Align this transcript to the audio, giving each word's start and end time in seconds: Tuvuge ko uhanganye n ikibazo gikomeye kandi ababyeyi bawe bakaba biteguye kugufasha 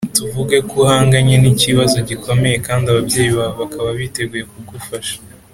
Tuvuge 0.17 0.57
ko 0.67 0.73
uhanganye 0.83 1.35
n 1.39 1.45
ikibazo 1.53 1.97
gikomeye 2.09 2.55
kandi 2.67 2.85
ababyeyi 2.87 3.29
bawe 3.37 3.53
bakaba 3.61 3.89
biteguye 3.99 4.43
kugufasha 4.51 5.15